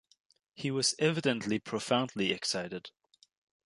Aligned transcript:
He 0.55 0.71
was 0.71 0.95
evidently 0.97 1.59
profoundly 1.59 2.31
excited. 2.31 2.89